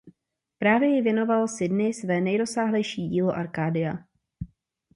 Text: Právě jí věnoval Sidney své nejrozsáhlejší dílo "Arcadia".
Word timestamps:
Právě 0.57 0.89
jí 0.89 1.01
věnoval 1.01 1.47
Sidney 1.47 1.93
své 1.93 2.21
nejrozsáhlejší 2.21 3.07
dílo 3.09 3.31
"Arcadia". 3.33 3.93